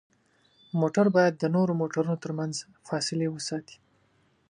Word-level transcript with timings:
موټر 0.79 1.05
باید 1.15 1.33
د 1.37 1.43
نورو 1.55 1.73
موټرونو 1.81 2.13
ترمنځ 2.23 2.55
فاصلې 2.87 3.27
وساتي. 3.31 3.77